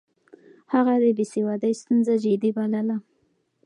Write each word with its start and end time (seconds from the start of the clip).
هغه 0.73 0.93
د 1.03 1.05
بې 1.17 1.25
سوادۍ 1.33 1.73
ستونزه 1.81 2.13
جدي 2.23 2.49
بلله. 2.57 2.97